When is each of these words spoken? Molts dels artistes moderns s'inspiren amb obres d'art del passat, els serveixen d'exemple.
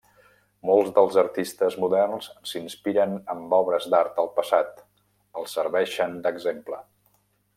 Molts 0.67 0.93
dels 0.93 1.17
artistes 1.21 1.75
moderns 1.83 2.29
s'inspiren 2.53 3.13
amb 3.35 3.53
obres 3.59 3.87
d'art 3.95 4.17
del 4.21 4.33
passat, 4.39 4.83
els 5.43 5.55
serveixen 5.59 6.19
d'exemple. 6.27 6.83